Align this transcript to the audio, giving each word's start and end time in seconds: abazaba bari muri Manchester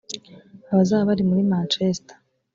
abazaba 0.71 1.07
bari 1.09 1.23
muri 1.29 1.41
Manchester 1.51 2.17